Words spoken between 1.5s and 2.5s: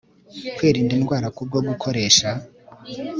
gukoresha